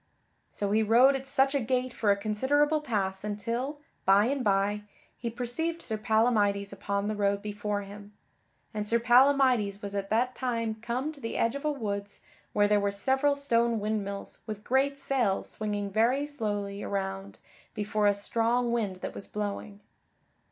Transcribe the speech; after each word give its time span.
So 0.51 0.71
he 0.71 0.81
rode 0.81 1.15
at 1.15 1.27
such 1.27 1.53
a 1.53 1.59
gait 1.59 1.93
for 1.93 2.09
a 2.09 2.17
considerable 2.17 2.81
pass 2.81 3.23
until, 3.23 3.81
by 4.03 4.25
and 4.25 4.43
by, 4.43 4.81
he 5.15 5.29
perceived 5.29 5.79
Sir 5.79 5.95
Palamydes 5.95 6.73
upon 6.73 7.07
the 7.07 7.15
road 7.15 7.43
before 7.43 7.83
him; 7.83 8.11
and 8.73 8.87
Sir 8.87 8.99
Palamydes 8.99 9.83
was 9.83 9.93
at 9.93 10.09
that 10.09 10.33
time 10.33 10.73
come 10.81 11.11
to 11.11 11.21
the 11.21 11.37
edge 11.37 11.53
of 11.53 11.65
a 11.65 11.71
woods 11.71 12.21
where 12.51 12.67
there 12.67 12.79
were 12.79 12.89
several 12.91 13.35
stone 13.35 13.79
windmills 13.79 14.39
with 14.47 14.63
great 14.63 14.97
sails 14.97 15.47
swinging 15.51 15.91
very 15.91 16.25
slowly 16.25 16.81
around 16.81 17.37
before 17.75 18.07
a 18.07 18.15
strong 18.15 18.71
wind 18.71 18.95
that 19.01 19.13
was 19.13 19.27
blowing. 19.27 19.81